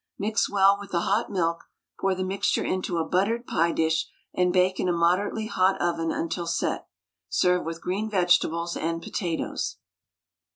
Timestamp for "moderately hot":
4.91-5.79